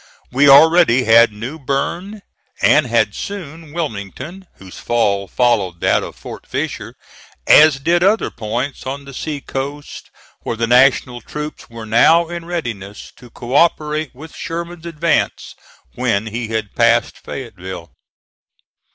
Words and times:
We 0.31 0.49
already 0.49 1.03
had 1.03 1.31
New 1.31 1.59
Bern 1.59 2.23
and 2.59 2.87
had 2.87 3.13
soon 3.13 3.71
Wilmington, 3.71 4.47
whose 4.55 4.79
fall 4.79 5.27
followed 5.27 5.79
that 5.81 6.01
of 6.01 6.15
Fort 6.15 6.47
Fisher; 6.47 6.95
as 7.45 7.77
did 7.77 8.01
other 8.01 8.31
points 8.31 8.87
on 8.87 9.05
the 9.05 9.13
sea 9.13 9.41
coast, 9.41 10.09
where 10.41 10.57
the 10.57 10.65
National 10.65 11.21
troops 11.21 11.69
were 11.69 11.85
now 11.85 12.29
in 12.29 12.45
readiness 12.45 13.11
to 13.17 13.29
co 13.29 13.53
operate 13.53 14.15
with 14.15 14.35
Sherman's 14.35 14.87
advance 14.87 15.53
when 15.93 16.25
he 16.25 16.47
had 16.47 16.73
passed 16.75 17.19
Fayetteville. 17.19 17.91